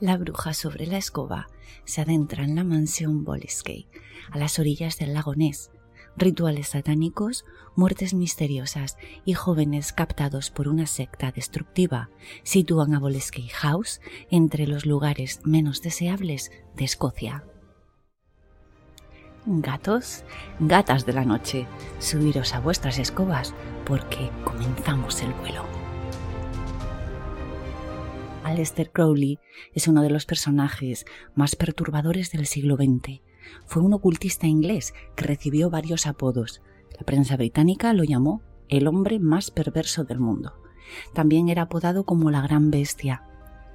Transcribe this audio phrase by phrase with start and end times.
[0.00, 1.48] La bruja sobre la escoba
[1.84, 3.88] se adentra en la mansión Boleskey,
[4.30, 5.70] a las orillas del lago Ness.
[6.16, 7.44] Rituales satánicos,
[7.74, 12.10] muertes misteriosas y jóvenes captados por una secta destructiva
[12.42, 14.00] sitúan a Boleskey House
[14.30, 17.44] entre los lugares menos deseables de Escocia.
[19.48, 20.24] Gatos,
[20.58, 21.68] gatas de la noche,
[22.00, 23.54] subiros a vuestras escobas
[23.84, 25.62] porque comenzamos el vuelo.
[28.42, 29.38] Aleister Crowley
[29.72, 31.06] es uno de los personajes
[31.36, 33.20] más perturbadores del siglo XX.
[33.66, 36.60] Fue un ocultista inglés que recibió varios apodos.
[36.98, 40.54] La prensa británica lo llamó el hombre más perverso del mundo.
[41.14, 43.22] También era apodado como la Gran Bestia.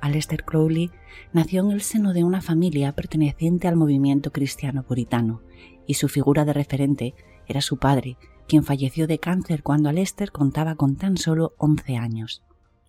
[0.02, 0.92] Aleister Crowley
[1.32, 5.42] nació en el seno de una familia perteneciente al movimiento cristiano puritano,
[5.86, 7.14] y su figura de referente
[7.48, 8.18] era su padre,
[8.48, 12.44] quien falleció de cáncer cuando Aleister contaba con tan solo 11 años.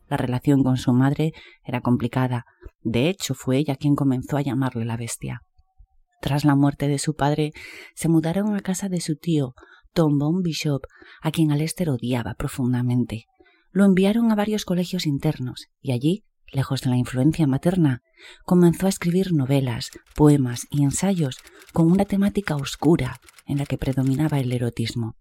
[0.08, 1.32] La relación con su madre
[1.64, 2.44] era complicada.
[2.82, 5.42] De hecho, fue ella quien comenzó a llamarle la bestia.
[6.20, 7.52] Tras la muerte de su padre,
[7.94, 9.54] se mudaron a casa de su tío,
[9.92, 10.82] Tom Bon Bishop,
[11.20, 13.26] a quien Alester odiaba profundamente.
[13.70, 18.02] Lo enviaron a varios colegios internos y allí, lejos de la influencia materna,
[18.44, 21.38] comenzó a escribir novelas, poemas y ensayos
[21.72, 25.16] con una temática oscura en la que predominaba el erotismo.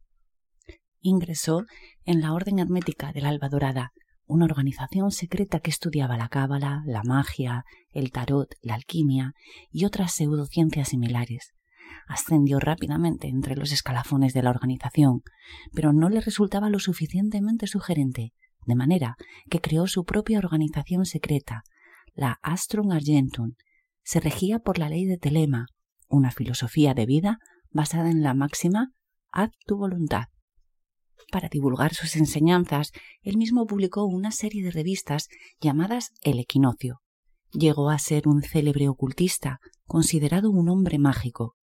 [0.99, 1.65] Ingresó
[2.05, 3.91] en la Orden Hermética del Alba Dorada,
[4.25, 9.33] una organización secreta que estudiaba la cábala, la magia, el tarot, la alquimia
[9.71, 11.53] y otras pseudociencias similares.
[12.07, 15.21] Ascendió rápidamente entre los escalafones de la organización,
[15.73, 18.33] pero no le resultaba lo suficientemente sugerente,
[18.65, 19.15] de manera
[19.49, 21.63] que creó su propia organización secreta,
[22.13, 23.53] la Astrum Argentum.
[24.03, 25.67] Se regía por la ley de Telema,
[26.07, 27.39] una filosofía de vida
[27.69, 28.91] basada en la máxima
[29.31, 30.25] haz tu voluntad.
[31.31, 35.29] Para divulgar sus enseñanzas, él mismo publicó una serie de revistas
[35.61, 37.01] llamadas El Equinoccio.
[37.53, 41.55] Llegó a ser un célebre ocultista, considerado un hombre mágico.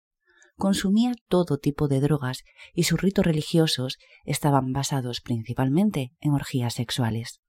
[0.57, 2.45] Consumía todo tipo de drogas
[2.75, 7.41] y sus ritos religiosos estaban basados principalmente en orgías sexuales.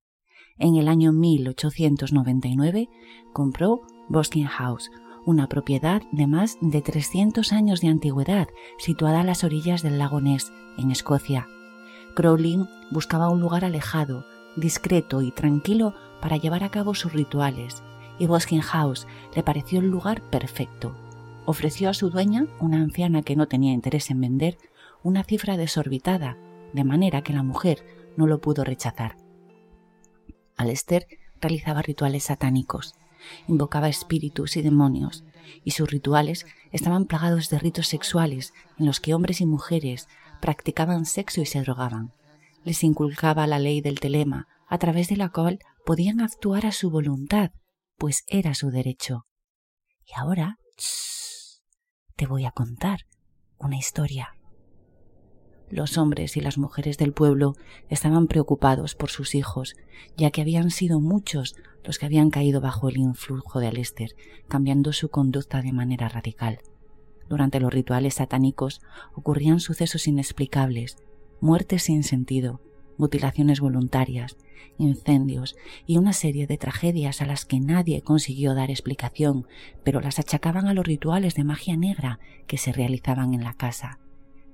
[0.57, 2.89] En el año 1899
[3.33, 4.89] compró Boskin House,
[5.25, 8.47] una propiedad de más de 300 años de antigüedad
[8.77, 11.47] situada a las orillas del lago Ness, en Escocia,
[12.17, 14.25] Crowley buscaba un lugar alejado,
[14.55, 17.83] discreto y tranquilo para llevar a cabo sus rituales,
[18.17, 20.95] y Boskin House le pareció el lugar perfecto.
[21.49, 24.57] Ofreció a su dueña, una anciana que no tenía interés en vender,
[25.01, 26.37] una cifra desorbitada,
[26.73, 27.85] de manera que la mujer
[28.17, 29.15] no lo pudo rechazar.
[30.57, 31.07] Alester
[31.39, 32.95] realizaba rituales satánicos,
[33.47, 35.23] invocaba espíritus y demonios,
[35.63, 40.09] y sus rituales estaban plagados de ritos sexuales en los que hombres y mujeres
[40.41, 42.11] practicaban sexo y se drogaban.
[42.65, 46.89] Les inculcaba la ley del telema, a través de la cual podían actuar a su
[46.89, 47.51] voluntad,
[47.95, 49.27] pues era su derecho.
[50.05, 50.57] Y ahora,
[52.17, 53.01] te voy a contar
[53.59, 54.35] una historia.
[55.69, 57.53] Los hombres y las mujeres del pueblo
[57.89, 59.75] estaban preocupados por sus hijos,
[60.17, 64.15] ya que habían sido muchos los que habían caído bajo el influjo de Alester,
[64.47, 66.59] cambiando su conducta de manera radical.
[67.29, 68.81] Durante los rituales satánicos
[69.13, 70.97] ocurrían sucesos inexplicables,
[71.39, 72.61] muertes sin sentido,
[72.97, 74.37] mutilaciones voluntarias,
[74.77, 79.47] incendios y una serie de tragedias a las que nadie consiguió dar explicación,
[79.83, 83.99] pero las achacaban a los rituales de magia negra que se realizaban en la casa.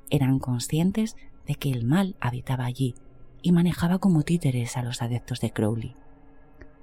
[0.09, 1.15] Eran conscientes
[1.47, 2.95] de que el mal habitaba allí
[3.41, 5.95] y manejaba como títeres a los adeptos de Crowley.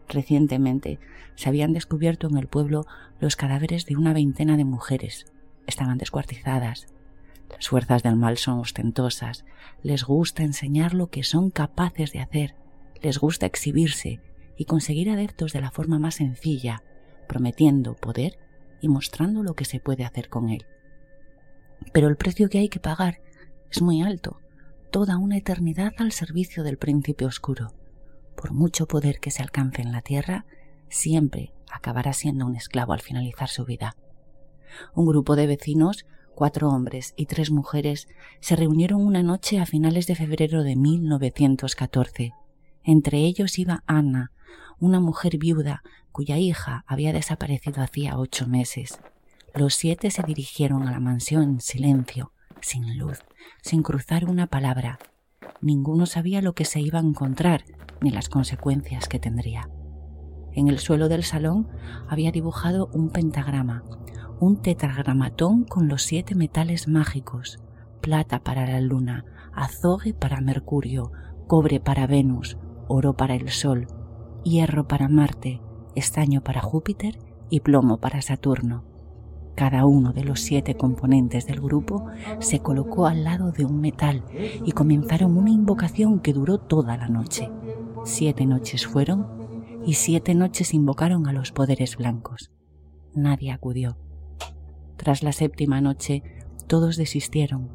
[0.08, 0.98] Recientemente
[1.36, 2.84] se habían descubierto en el pueblo
[3.20, 5.26] los cadáveres de una veintena de mujeres,
[5.66, 6.88] estaban descuartizadas.
[7.52, 9.44] Las fuerzas del mal son ostentosas,
[9.82, 12.54] les gusta enseñar lo que son capaces de hacer,
[13.02, 14.20] les gusta exhibirse
[14.56, 16.82] y conseguir adeptos de la forma más sencilla,
[17.28, 18.38] prometiendo poder
[18.80, 20.66] y mostrando lo que se puede hacer con él.
[21.92, 23.20] Pero el precio que hay que pagar
[23.70, 24.40] es muy alto,
[24.90, 27.72] toda una eternidad al servicio del príncipe oscuro.
[28.36, 30.44] Por mucho poder que se alcance en la tierra,
[30.88, 33.96] siempre acabará siendo un esclavo al finalizar su vida.
[34.94, 36.06] Un grupo de vecinos,
[36.40, 38.08] cuatro hombres y tres mujeres,
[38.40, 42.32] se reunieron una noche a finales de febrero de 1914.
[42.82, 44.32] Entre ellos iba Anna,
[44.78, 45.82] una mujer viuda
[46.12, 49.00] cuya hija había desaparecido hacía ocho meses.
[49.54, 52.32] Los siete se dirigieron a la mansión en silencio,
[52.62, 53.18] sin luz,
[53.60, 54.98] sin cruzar una palabra.
[55.60, 57.66] Ninguno sabía lo que se iba a encontrar
[58.00, 59.68] ni las consecuencias que tendría.
[60.52, 61.68] En el suelo del salón
[62.08, 63.84] había dibujado un pentagrama,
[64.40, 67.58] un tetragramatón con los siete metales mágicos,
[68.00, 71.12] plata para la luna, azogue para Mercurio,
[71.46, 72.56] cobre para Venus,
[72.88, 73.86] oro para el Sol,
[74.44, 75.60] hierro para Marte,
[75.94, 77.18] estaño para Júpiter
[77.50, 78.84] y plomo para Saturno.
[79.54, 82.06] Cada uno de los siete componentes del grupo
[82.38, 84.24] se colocó al lado de un metal
[84.64, 87.50] y comenzaron una invocación que duró toda la noche.
[88.04, 89.39] Siete noches fueron
[89.84, 92.50] y siete noches invocaron a los poderes blancos.
[93.14, 93.96] Nadie acudió.
[94.96, 96.22] Tras la séptima noche,
[96.66, 97.70] todos desistieron,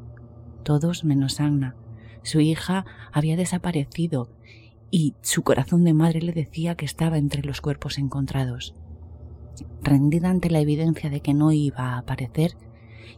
[0.64, 1.76] todos menos Anna.
[2.24, 4.30] Su hija había desaparecido
[4.92, 8.76] y su corazón de madre le decía que estaba entre los cuerpos encontrados.
[9.82, 12.58] Rendida ante la evidencia de que no iba a aparecer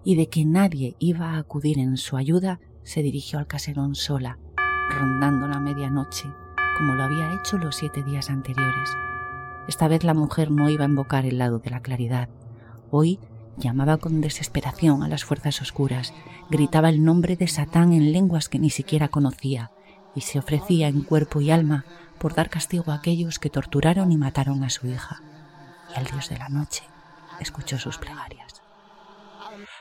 [0.03, 4.39] y de que nadie iba a acudir en su ayuda, se dirigió al caserón sola,
[4.89, 6.27] rondando la medianoche,
[6.77, 8.95] como lo había hecho los siete días anteriores.
[9.67, 12.29] Esta vez la mujer no iba a invocar el lado de la claridad.
[12.91, 13.19] Hoy
[13.57, 16.13] llamaba con desesperación a las fuerzas oscuras,
[16.49, 19.71] gritaba el nombre de Satán en lenguas que ni siquiera conocía,
[20.15, 21.83] y se ofrecía en cuerpo y alma
[22.19, 25.21] por dar castigo a aquellos que torturaron y mataron a su hija.
[25.95, 26.83] Y el dios de la noche
[27.39, 28.61] escuchó sus plegarias.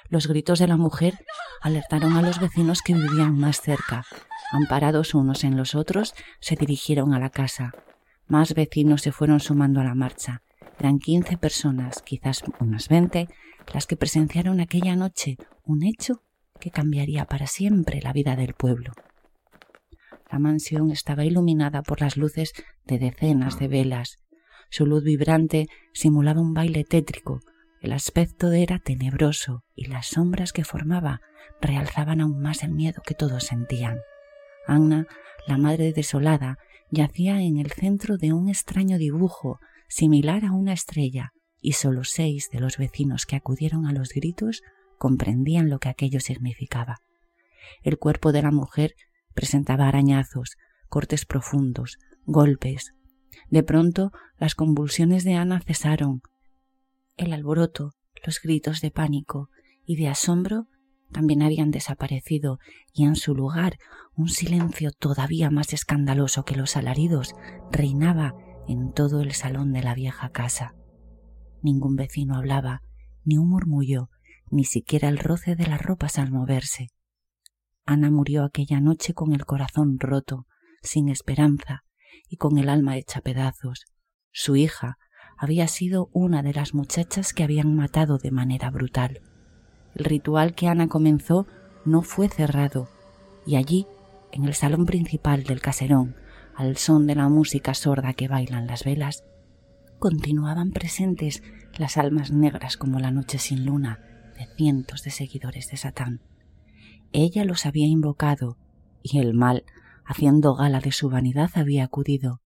[0.08, 1.18] Los gritos de la mujer
[1.60, 4.04] alertaron a los vecinos que vivían más cerca.
[4.52, 7.72] Amparados unos en los otros, se dirigieron a la casa.
[8.26, 10.42] Más vecinos se fueron sumando a la marcha.
[10.78, 13.28] Eran quince personas, quizás unas veinte,
[13.72, 16.22] las que presenciaron aquella noche un hecho
[16.60, 18.92] que cambiaría para siempre la vida del pueblo.
[20.30, 22.52] La mansión estaba iluminada por las luces
[22.84, 24.18] de decenas de velas.
[24.70, 27.40] Su luz vibrante simulaba un baile tétrico.
[27.80, 31.20] El aspecto era tenebroso y las sombras que formaba
[31.60, 33.98] realzaban aún más el miedo que todos sentían.
[34.66, 35.06] Anna,
[35.46, 36.58] la madre desolada,
[36.90, 42.48] yacía en el centro de un extraño dibujo similar a una estrella, y sólo seis
[42.52, 44.62] de los vecinos que acudieron a los gritos
[44.98, 46.98] comprendían lo que aquello significaba.
[47.82, 48.94] El cuerpo de la mujer
[49.34, 50.56] presentaba arañazos,
[50.88, 52.92] cortes profundos, golpes.
[53.50, 56.22] De pronto las convulsiones de Ana cesaron.
[57.16, 57.92] El alboroto,
[58.24, 59.48] los gritos de pánico
[59.84, 60.66] y de asombro
[61.12, 62.58] también habían desaparecido
[62.92, 63.78] y en su lugar
[64.16, 67.34] un silencio todavía más escandaloso que los alaridos
[67.70, 68.34] reinaba
[68.68, 70.74] en todo el salón de la vieja casa.
[71.62, 72.82] Ningún vecino hablaba,
[73.24, 74.10] ni un murmullo,
[74.50, 76.88] ni siquiera el roce de las ropas al moverse.
[77.84, 80.46] Ana murió aquella noche con el corazón roto,
[80.82, 81.84] sin esperanza
[82.28, 83.86] y con el alma hecha pedazos.
[84.32, 84.98] Su hija
[85.36, 89.20] había sido una de las muchachas que habían matado de manera brutal.
[89.96, 91.46] El ritual que Ana comenzó
[91.86, 92.90] no fue cerrado,
[93.46, 93.86] y allí,
[94.30, 96.16] en el salón principal del caserón,
[96.54, 99.24] al son de la música sorda que bailan las velas,
[99.98, 101.42] continuaban presentes
[101.78, 104.00] las almas negras como la noche sin luna
[104.38, 106.20] de cientos de seguidores de Satán.
[107.12, 108.58] Ella los había invocado
[109.02, 109.64] y el mal,
[110.04, 112.42] haciendo gala de su vanidad, había acudido.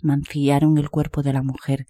[0.00, 1.86] Mancillaron el cuerpo de la mujer,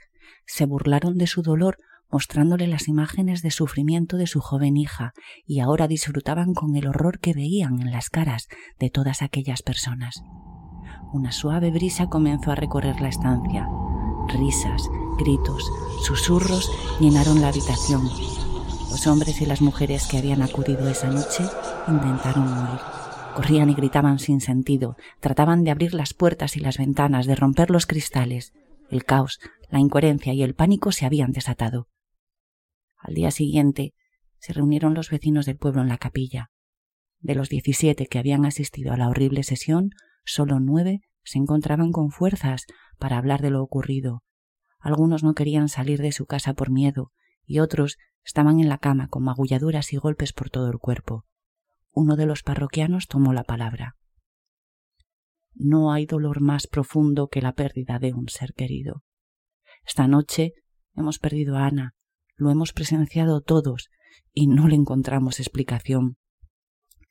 [0.47, 1.77] se burlaron de su dolor
[2.11, 5.13] mostrándole las imágenes de sufrimiento de su joven hija,
[5.47, 8.49] y ahora disfrutaban con el horror que veían en las caras
[8.79, 10.23] de todas aquellas personas.
[11.13, 13.69] Una suave brisa comenzó a recorrer la estancia.
[14.29, 15.71] Risas, gritos,
[16.03, 18.03] susurros llenaron la habitación.
[18.91, 21.45] Los hombres y las mujeres que habían acudido esa noche
[21.89, 22.81] intentaron huir.
[23.35, 27.71] Corrían y gritaban sin sentido, trataban de abrir las puertas y las ventanas, de romper
[27.71, 28.53] los cristales.
[28.91, 29.41] El caos,
[29.71, 31.89] la incoherencia y el pánico se habían desatado.
[33.05, 33.93] Al día siguiente
[34.39, 36.51] se reunieron los vecinos del pueblo en la capilla.
[37.21, 39.91] De los diecisiete que habían asistido a la horrible sesión,
[40.25, 42.65] solo nueve se encontraban con fuerzas
[42.99, 44.23] para hablar de lo ocurrido.
[44.79, 47.13] Algunos no querían salir de su casa por miedo,
[47.45, 51.27] y otros estaban en la cama con magulladuras y golpes por todo el cuerpo.
[51.91, 53.97] Uno de los parroquianos tomó la palabra.
[55.53, 59.03] No hay dolor más profundo que la pérdida de un ser querido.
[59.87, 60.55] Esta noche
[60.97, 61.95] hemos perdido a Ana,
[62.37, 63.91] lo hemos presenciado todos
[64.33, 66.17] y no le encontramos explicación.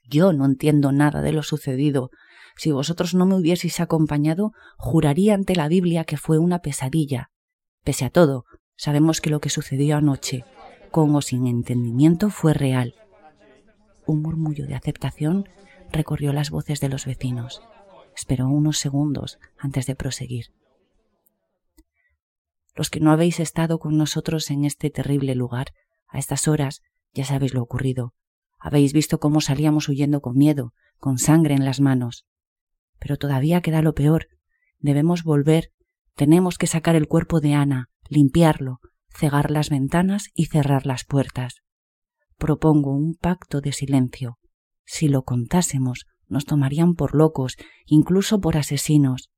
[0.10, 2.12] Yo no entiendo nada de lo sucedido.
[2.58, 7.32] Si vosotros no me hubieseis acompañado, juraría ante la Biblia que fue una pesadilla.
[7.84, 10.46] Pese a todo, sabemos que lo que sucedió anoche
[10.94, 12.94] con o sin entendimiento, fue real.
[14.06, 15.50] Un murmullo de aceptación
[15.92, 17.64] recorrió las voces de los vecinos.
[18.16, 20.54] Esperó unos segundos antes de proseguir.
[22.76, 25.68] Los que no habéis estado con nosotros en este terrible lugar,
[26.08, 26.82] a estas horas,
[27.14, 28.14] ya sabéis lo ocurrido.
[28.60, 32.26] Habéis visto cómo salíamos huyendo con miedo, con sangre en las manos.
[33.00, 34.28] Pero todavía queda lo peor.
[34.80, 35.72] Debemos volver.
[36.16, 41.64] Tenemos que sacar el cuerpo de Ana, limpiarlo, cegar las ventanas y cerrar las puertas.
[42.38, 44.40] Propongo un pacto de silencio.
[44.86, 49.30] Si lo contásemos, nos tomarían por locos, incluso por asesinos.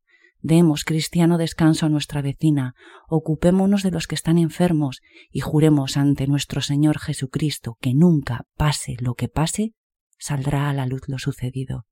[0.48, 2.76] Demos cristiano descanso a nuestra vecina,
[3.10, 8.96] ocupémonos de los que están enfermos y juremos ante nuestro Señor Jesucristo que nunca, pase
[9.00, 9.74] lo que pase,
[10.20, 11.88] saldrá a la luz lo sucedido.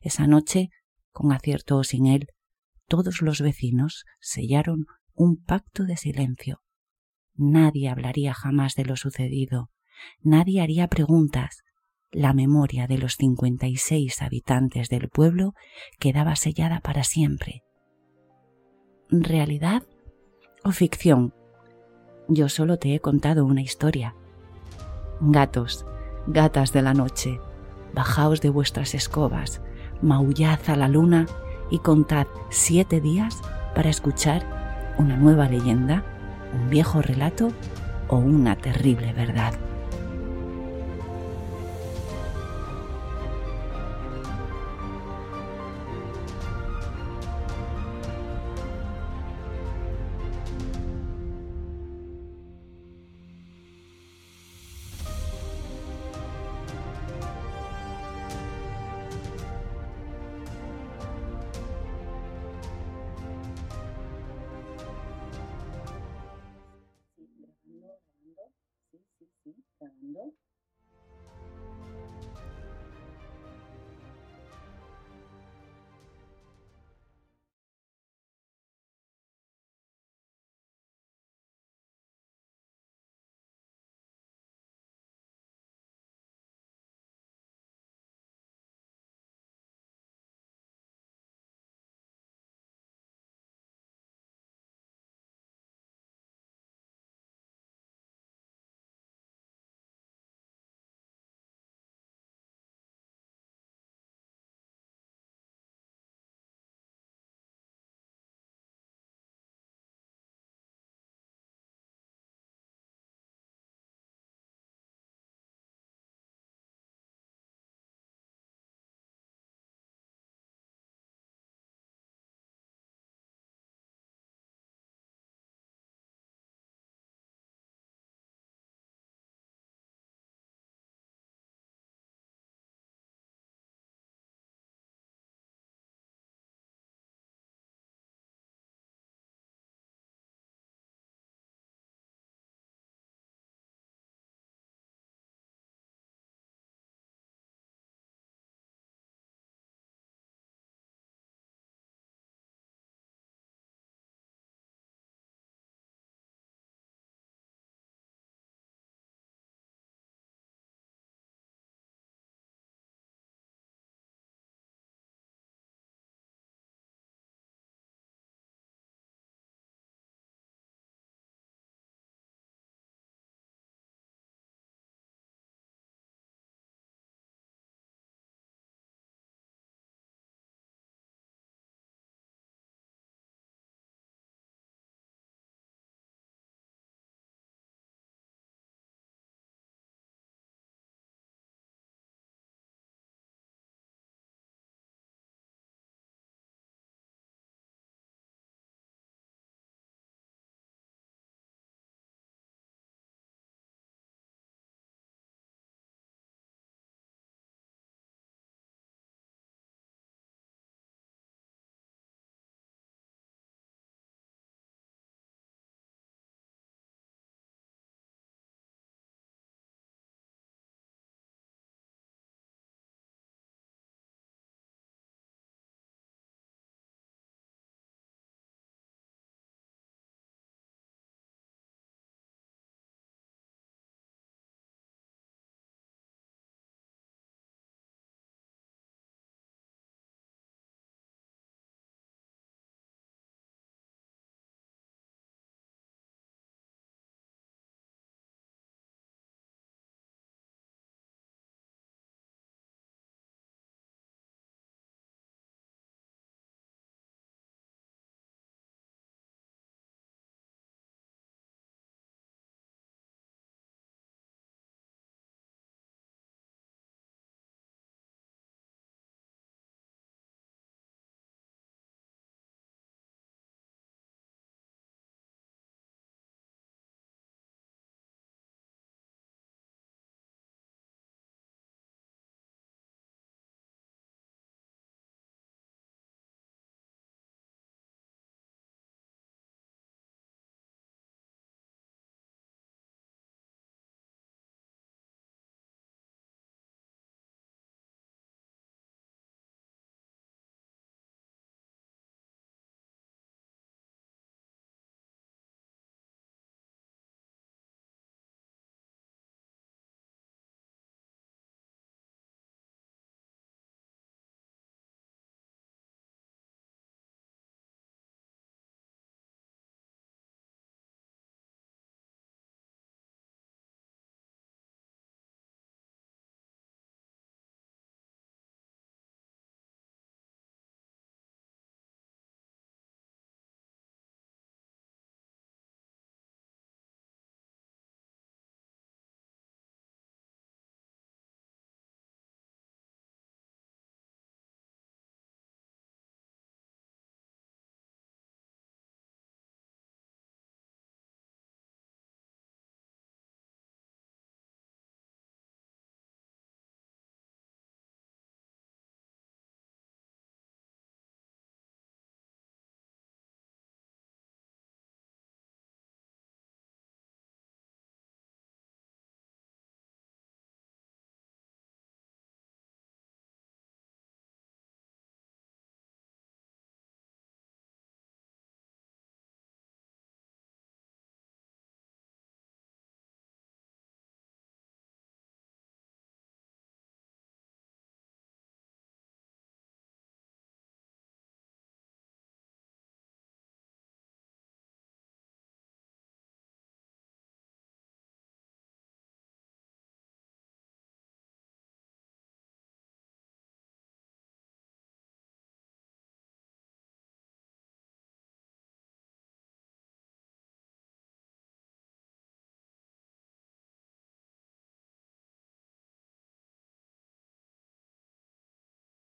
[0.00, 0.70] Esa noche,
[1.10, 2.28] con acierto o sin él,
[2.88, 6.62] todos los vecinos sellaron un pacto de silencio.
[7.34, 9.68] Nadie hablaría jamás de lo sucedido,
[10.22, 11.60] nadie haría preguntas,
[12.12, 15.54] la memoria de los cincuenta y seis habitantes del pueblo
[15.98, 17.62] quedaba sellada para siempre.
[19.08, 19.82] ¿Realidad
[20.64, 21.34] o ficción?
[22.28, 24.14] Yo solo te he contado una historia.
[25.20, 25.86] Gatos,
[26.26, 27.40] gatas de la noche,
[27.94, 29.60] bajaos de vuestras escobas,
[30.02, 31.26] maullad a la luna
[31.70, 33.40] y contad siete días
[33.74, 36.04] para escuchar una nueva leyenda,
[36.54, 37.52] un viejo relato
[38.08, 39.54] o una terrible verdad.